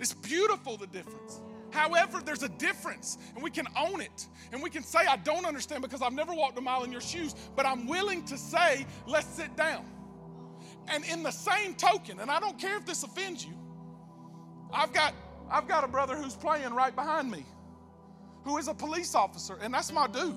[0.00, 1.40] It's beautiful, the difference.
[1.70, 4.26] However, there's a difference, and we can own it.
[4.52, 7.00] And we can say, I don't understand because I've never walked a mile in your
[7.00, 9.84] shoes, but I'm willing to say, let's sit down.
[10.88, 13.54] And in the same token, and I don't care if this offends you,
[14.72, 15.14] I've got,
[15.50, 17.44] I've got a brother who's playing right behind me
[18.44, 20.34] who is a police officer, and that's my dude.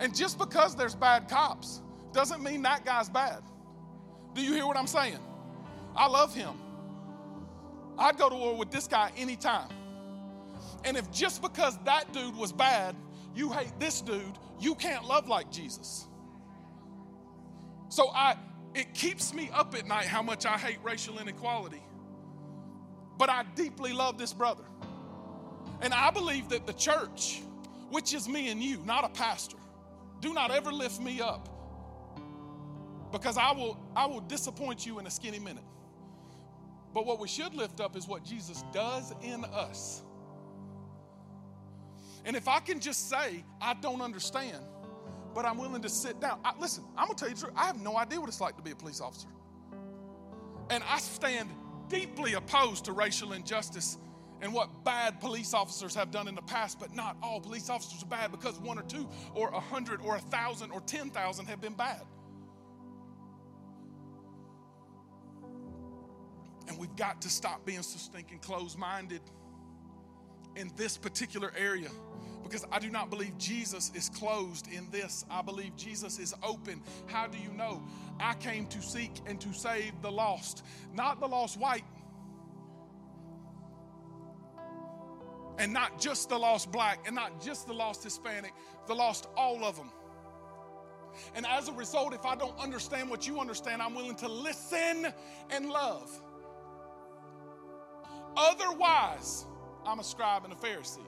[0.00, 3.42] And just because there's bad cops doesn't mean that guy's bad.
[4.34, 5.18] Do you hear what I'm saying?
[5.94, 6.54] I love him.
[7.98, 9.68] I'd go to war with this guy anytime.
[10.84, 12.96] And if just because that dude was bad,
[13.34, 16.06] you hate this dude, you can't love like Jesus.
[17.88, 18.36] So I
[18.74, 21.82] it keeps me up at night how much I hate racial inequality.
[23.18, 24.64] But I deeply love this brother.
[25.82, 27.42] And I believe that the church,
[27.90, 29.58] which is me and you, not a pastor,
[30.20, 31.48] do not ever lift me up
[33.12, 35.64] because I will I will disappoint you in a skinny minute.
[36.94, 40.02] But what we should lift up is what Jesus does in us.
[42.24, 44.64] And if I can just say, I don't understand,
[45.34, 46.38] but I'm willing to sit down.
[46.44, 47.54] I, listen, I'm gonna tell you the truth.
[47.56, 49.28] I have no idea what it's like to be a police officer.
[50.70, 51.50] And I stand
[51.88, 53.98] deeply opposed to racial injustice
[54.40, 58.02] and what bad police officers have done in the past, but not all police officers
[58.02, 61.46] are bad because one or two or a hundred or a thousand or ten thousand
[61.46, 62.02] have been bad.
[66.68, 69.20] And we've got to stop being so stinking closed minded
[70.56, 71.90] in this particular area
[72.42, 75.24] because I do not believe Jesus is closed in this.
[75.30, 76.82] I believe Jesus is open.
[77.06, 77.82] How do you know?
[78.20, 81.84] I came to seek and to save the lost, not the lost white,
[85.58, 88.52] and not just the lost black, and not just the lost Hispanic,
[88.86, 89.90] the lost all of them.
[91.34, 95.12] And as a result, if I don't understand what you understand, I'm willing to listen
[95.50, 96.10] and love.
[98.36, 99.44] Otherwise,
[99.86, 101.06] I'm a scribe and a Pharisee.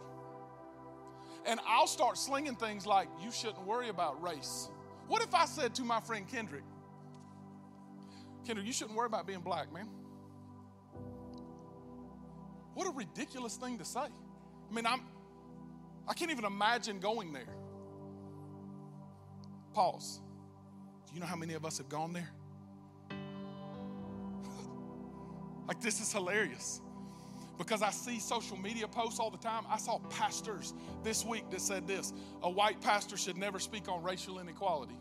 [1.46, 4.70] And I'll start slinging things like, you shouldn't worry about race.
[5.08, 6.64] What if I said to my friend Kendrick,
[8.46, 9.88] Kendrick, you shouldn't worry about being black, man?
[12.74, 14.00] What a ridiculous thing to say.
[14.00, 15.02] I mean, I'm
[16.06, 17.54] I can't even imagine going there.
[19.72, 20.20] Pause.
[21.06, 22.28] Do you know how many of us have gone there?
[25.68, 26.82] like this is hilarious
[27.56, 29.64] because I see social media posts all the time.
[29.68, 32.12] I saw pastors this week that said this
[32.42, 34.98] a white pastor should never speak on racial inequality,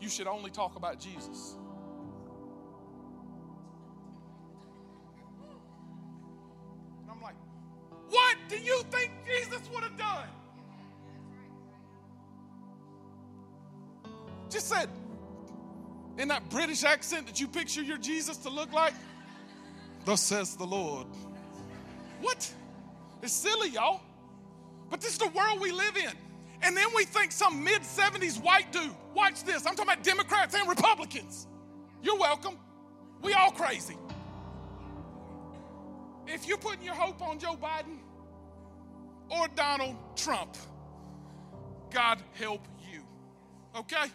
[0.00, 1.56] you should only talk about Jesus.
[7.02, 7.36] And I'm like,
[8.10, 10.28] what do you think Jesus would have done?
[14.50, 14.90] Just said,
[16.18, 18.92] in that British accent that you picture your Jesus to look like,
[20.04, 21.06] thus says the Lord.
[22.22, 22.50] What?
[23.22, 24.00] It's silly, y'all.
[24.88, 26.12] But this is the world we live in.
[26.62, 29.66] And then we think some mid 70s white dude, watch this.
[29.66, 31.48] I'm talking about Democrats and Republicans.
[32.02, 32.56] You're welcome.
[33.20, 33.96] We all crazy.
[36.26, 37.98] If you're putting your hope on Joe Biden
[39.28, 40.56] or Donald Trump,
[41.90, 43.02] God help you.
[43.76, 44.10] Okay?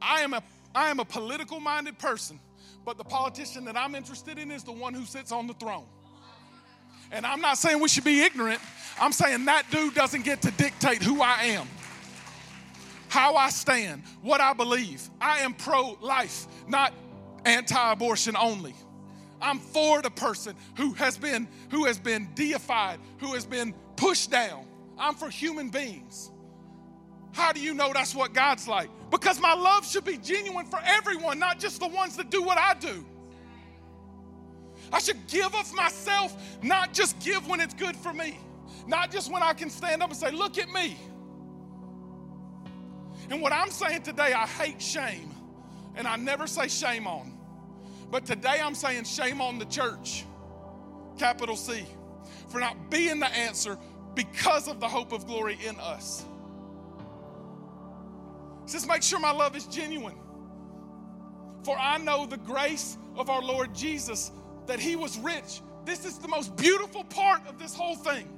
[0.00, 0.42] I am a
[0.74, 2.40] I am a political minded person,
[2.84, 5.86] but the politician that I'm interested in is the one who sits on the throne.
[7.14, 8.60] And I'm not saying we should be ignorant.
[9.00, 11.68] I'm saying that dude doesn't get to dictate who I am,
[13.08, 15.08] how I stand, what I believe.
[15.20, 16.92] I am pro life, not
[17.44, 18.74] anti abortion only.
[19.40, 24.32] I'm for the person who has been who has been deified, who has been pushed
[24.32, 24.66] down.
[24.98, 26.32] I'm for human beings.
[27.30, 28.90] How do you know that's what God's like?
[29.10, 32.58] Because my love should be genuine for everyone, not just the ones that do what
[32.58, 33.04] I do.
[34.94, 38.38] I should give of myself, not just give when it's good for me,
[38.86, 40.96] not just when I can stand up and say, Look at me.
[43.28, 45.34] And what I'm saying today, I hate shame,
[45.96, 47.36] and I never say shame on.
[48.12, 50.24] But today I'm saying shame on the church,
[51.18, 51.84] capital C,
[52.48, 53.76] for not being the answer
[54.14, 56.24] because of the hope of glory in us.
[58.68, 60.14] Just make sure my love is genuine.
[61.64, 64.30] For I know the grace of our Lord Jesus
[64.66, 65.60] that he was rich.
[65.84, 68.28] This is the most beautiful part of this whole thing.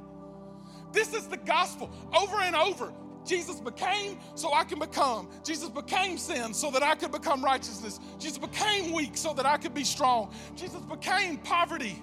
[0.93, 2.93] This is the gospel over and over.
[3.24, 5.29] Jesus became so I can become.
[5.45, 7.99] Jesus became sin so that I could become righteousness.
[8.18, 10.33] Jesus became weak so that I could be strong.
[10.55, 12.01] Jesus became poverty,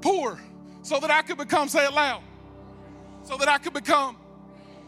[0.00, 0.40] poor,
[0.82, 2.22] so that I could become, say it loud,
[3.22, 4.16] so that I could become.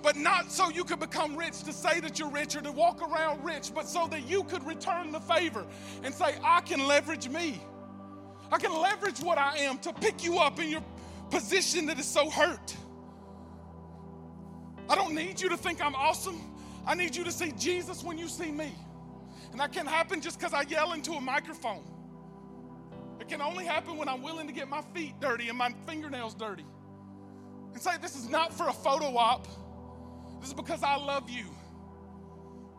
[0.02, 3.00] But not so you could become rich to say that you're rich or to walk
[3.00, 5.64] around rich, but so that you could return the favor
[6.02, 7.60] and say, I can leverage me.
[8.52, 10.84] I can leverage what I am to pick you up in your
[11.30, 12.76] position that is so hurt.
[14.90, 16.38] I don't need you to think I'm awesome.
[16.86, 18.70] I need you to see Jesus when you see me.
[19.52, 21.82] And that can't happen just because I yell into a microphone.
[23.20, 26.34] It can only happen when I'm willing to get my feet dirty and my fingernails
[26.34, 26.66] dirty.
[27.72, 29.46] And say, This is not for a photo op.
[30.40, 31.46] This is because I love you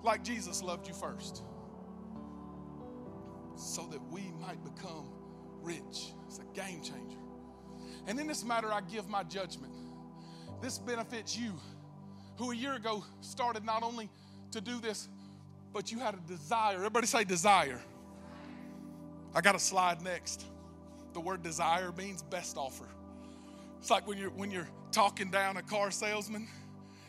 [0.03, 1.41] like Jesus loved you first.
[3.55, 5.12] So that we might become
[5.63, 6.13] rich.
[6.27, 7.17] It's a game changer.
[8.07, 9.73] And in this matter, I give my judgment.
[10.61, 11.53] This benefits you
[12.37, 14.09] who a year ago started not only
[14.51, 15.09] to do this,
[15.71, 16.77] but you had a desire.
[16.77, 17.81] Everybody say desire.
[19.35, 20.45] I got a slide next.
[21.13, 22.87] The word desire means best offer.
[23.79, 26.47] It's like when you're when you're talking down a car salesman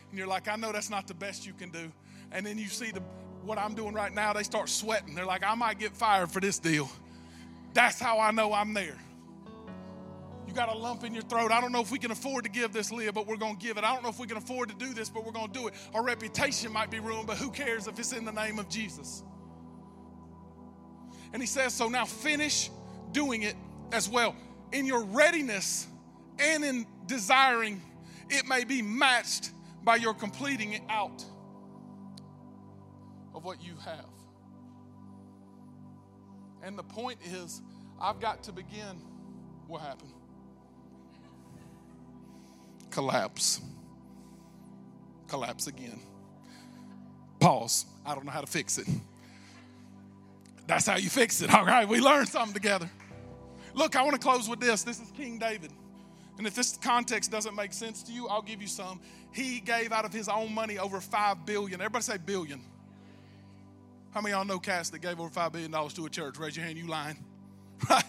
[0.09, 1.91] and you're like, I know that's not the best you can do.
[2.31, 3.01] And then you see the
[3.43, 5.13] what I'm doing right now, they start sweating.
[5.13, 6.89] They're like, I might get fired for this deal.
[7.75, 8.97] That's how I know I'm there
[10.47, 11.51] You got a lump in your throat.
[11.51, 13.61] I don't know if we can afford to give this, Leah, but we're going to
[13.61, 13.85] give it.
[13.85, 15.67] I don't know if we can afford to do this, but we're going to do
[15.67, 15.75] it.
[15.93, 19.23] Our reputation might be ruined, but who cares if it's in the name of Jesus?
[21.33, 22.71] And he says, So now finish
[23.13, 23.55] doing it
[23.93, 24.35] as well.
[24.73, 25.87] In your readiness
[26.39, 27.81] and in desiring,
[28.29, 29.51] it may be matched
[29.83, 31.25] by your completing it out
[33.35, 34.05] of what you have.
[36.65, 37.61] And the point is,
[38.01, 38.99] I've got to begin.
[39.67, 40.11] What happened?
[42.95, 43.59] collapse.
[45.27, 45.99] Collapse again.
[47.41, 47.85] Pause.
[48.05, 48.87] I don't know how to fix it.
[50.65, 51.53] That's how you fix it.
[51.53, 52.89] All right, we learned something together.
[53.73, 54.83] Look, I want to close with this.
[54.83, 55.71] This is King David.
[56.37, 59.01] And if this context doesn't make sense to you, I'll give you some.
[59.33, 61.81] He gave out of his own money over five billion.
[61.81, 62.61] Everybody say billion.
[64.15, 66.39] How many y'all know Cass that gave over five billion dollars to a church?
[66.39, 67.17] Raise your hand, you lying.
[67.89, 68.05] Right?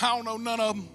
[0.00, 0.88] I don't know none of them.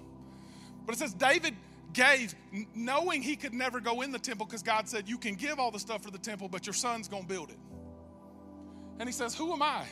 [0.86, 1.54] But it says David
[1.92, 2.34] gave,
[2.74, 5.70] knowing he could never go in the temple because God said, You can give all
[5.70, 7.58] the stuff for the temple, but your son's going to build it.
[9.00, 9.84] And he says, Who am I?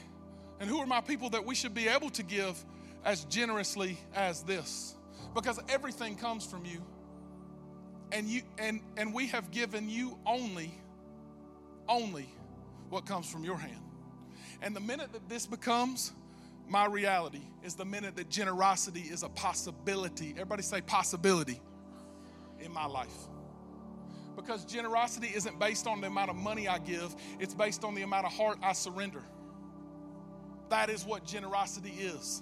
[0.62, 2.64] And who are my people that we should be able to give
[3.04, 4.96] as generously as this?
[5.36, 6.82] Because everything comes from you.
[8.14, 10.72] And you and and we have given you only
[11.90, 12.30] only
[12.90, 13.91] what comes from your hand.
[14.62, 16.12] And the minute that this becomes
[16.68, 20.32] my reality is the minute that generosity is a possibility.
[20.32, 21.60] Everybody say possibility
[22.60, 23.14] in my life.
[24.36, 28.04] Because generosity isn't based on the amount of money I give, it's based on the
[28.04, 29.22] amount of heart I surrender.
[30.70, 32.42] That is what generosity is.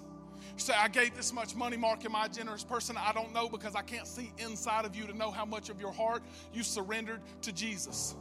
[0.56, 2.04] Say, I gave this much money, Mark.
[2.04, 2.96] Am I a generous person?
[2.96, 5.80] I don't know because I can't see inside of you to know how much of
[5.80, 8.14] your heart you surrendered to Jesus.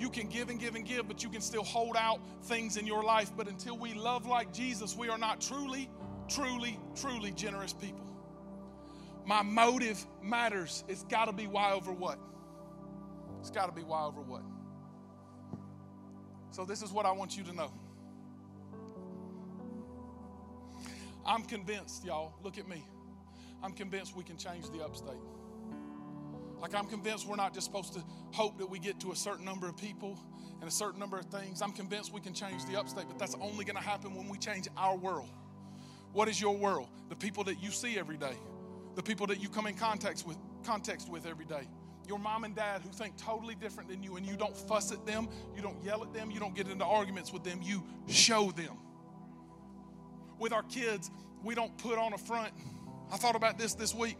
[0.00, 2.86] You can give and give and give, but you can still hold out things in
[2.86, 3.30] your life.
[3.36, 5.90] But until we love like Jesus, we are not truly,
[6.26, 8.06] truly, truly generous people.
[9.26, 10.84] My motive matters.
[10.88, 12.18] It's got to be why over what?
[13.40, 14.42] It's got to be why over what?
[16.50, 17.70] So, this is what I want you to know.
[21.26, 22.82] I'm convinced, y'all, look at me.
[23.62, 25.20] I'm convinced we can change the upstate.
[26.60, 28.02] Like, I'm convinced we're not just supposed to
[28.32, 30.18] hope that we get to a certain number of people
[30.60, 31.62] and a certain number of things.
[31.62, 34.38] I'm convinced we can change the upstate, but that's only going to happen when we
[34.38, 35.30] change our world.
[36.12, 36.88] What is your world?
[37.08, 38.36] The people that you see every day
[38.94, 41.66] the people that you come in contact with, context with every day.
[42.06, 45.06] Your mom and dad who think totally different than you, and you don't fuss at
[45.06, 48.50] them, you don't yell at them, you don't get into arguments with them, you show
[48.50, 48.76] them.
[50.38, 51.10] With our kids,
[51.44, 52.52] we don't put on a front.
[53.12, 54.16] I thought about this this week.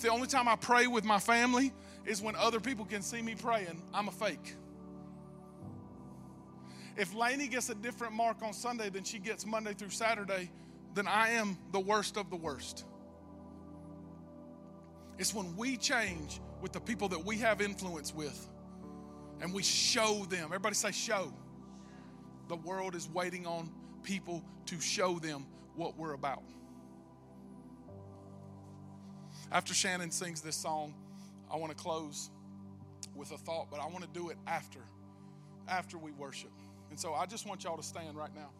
[0.00, 1.72] The only time I pray with my family
[2.06, 4.54] is when other people can see me praying, I'm a fake.
[6.96, 10.50] If Lainey gets a different mark on Sunday than she gets Monday through Saturday,
[10.94, 12.84] then I am the worst of the worst.
[15.18, 18.48] It's when we change with the people that we have influence with
[19.40, 20.44] and we show them.
[20.46, 21.32] Everybody say, show.
[22.48, 23.70] The world is waiting on
[24.02, 25.46] people to show them
[25.76, 26.42] what we're about.
[29.50, 30.94] After Shannon sings this song,
[31.50, 32.30] I want to close
[33.14, 34.80] with a thought, but I want to do it after,
[35.66, 36.50] after we worship.
[36.90, 38.50] And so I just want y'all to stand right now.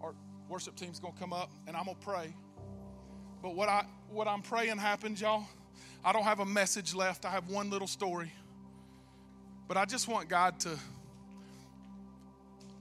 [0.00, 0.14] Our
[0.48, 2.34] worship team's gonna come up and I'm gonna pray.
[3.42, 5.44] But what I what I'm praying happens, y'all.
[6.04, 7.24] I don't have a message left.
[7.24, 8.32] I have one little story.
[9.68, 10.76] But I just want God to,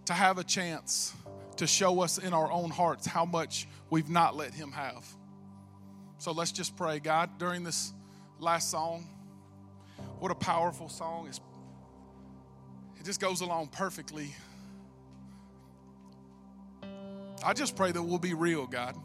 [0.05, 1.13] to have a chance
[1.57, 5.05] to show us in our own hearts how much we've not let Him have.
[6.21, 6.99] So let's just pray.
[6.99, 7.93] God, during this
[8.37, 9.07] last song,
[10.19, 11.25] what a powerful song.
[11.27, 11.41] It's,
[12.99, 14.35] it just goes along perfectly.
[17.43, 18.95] I just pray that we'll be real, God.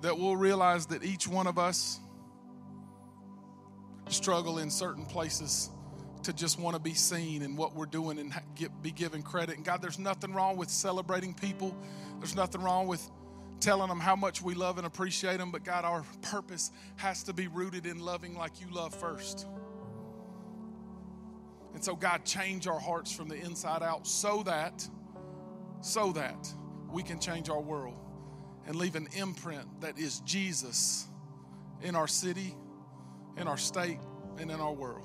[0.00, 2.00] That we'll realize that each one of us
[4.08, 5.70] struggle in certain places
[6.24, 9.54] to just want to be seen in what we're doing and get, be given credit.
[9.54, 11.76] And God, there's nothing wrong with celebrating people.
[12.18, 13.08] There's nothing wrong with
[13.60, 15.50] telling them how much we love and appreciate them.
[15.50, 19.46] But God, our purpose has to be rooted in loving like you love first.
[21.74, 24.88] And so, God, change our hearts from the inside out so that,
[25.80, 26.52] so that
[26.90, 27.96] we can change our world
[28.66, 31.06] and leave an imprint that is Jesus
[31.82, 32.56] in our city,
[33.36, 34.00] in our state,
[34.38, 35.04] and in our world.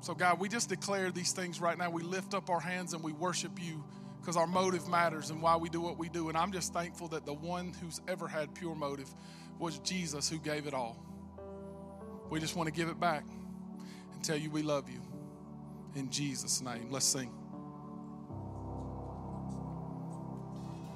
[0.00, 1.90] So, God, we just declare these things right now.
[1.90, 3.84] We lift up our hands and we worship you
[4.20, 6.28] because our motive matters and why we do what we do.
[6.28, 9.08] And I'm just thankful that the one who's ever had pure motive
[9.58, 10.96] was Jesus who gave it all.
[12.30, 13.24] We just want to give it back
[14.12, 15.00] and tell you we love you.
[15.94, 17.32] In Jesus' name, let's sing.